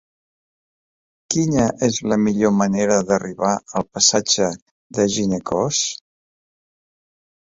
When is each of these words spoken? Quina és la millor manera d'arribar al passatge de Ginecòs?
Quina 1.33 1.65
és 1.87 1.99
la 2.13 2.17
millor 2.23 2.55
manera 2.61 2.97
d'arribar 3.11 3.53
al 3.81 3.87
passatge 3.99 4.49
de 4.99 5.07
Ginecòs? 5.17 5.83